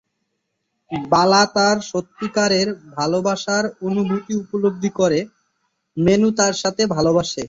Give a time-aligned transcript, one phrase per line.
[1.09, 2.67] বালা তার সত্যিকারের
[2.97, 5.19] ভালবাসার অনুভূতি উপলব্ধি করে,
[5.97, 7.39] মেনু তার সাথে ভালবাসে।